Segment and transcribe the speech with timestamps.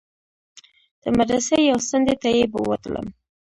[1.01, 3.07] د مدرسې يوې څنډې ته يې بوتلم.